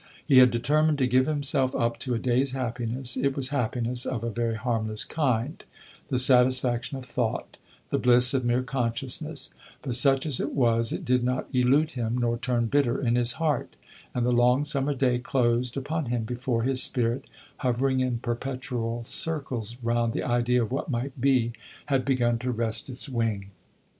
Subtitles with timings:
[0.25, 4.23] He had determined to give himself up to a day's happiness; it was happiness of
[4.23, 5.63] a very harmless kind
[6.07, 7.57] the satisfaction of thought,
[7.91, 9.51] the bliss of mere consciousness;
[9.83, 13.33] but such as it was it did not elude him nor turn bitter in his
[13.33, 13.75] heart,
[14.15, 17.25] and the long summer day closed upon him before his spirit,
[17.57, 21.51] hovering in perpetual circles round the idea of what might be,
[21.85, 23.51] had begun to rest its wing.